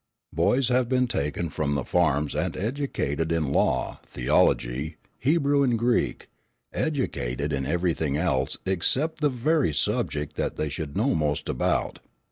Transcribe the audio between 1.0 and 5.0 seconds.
taken from the farms and educated in law, theology,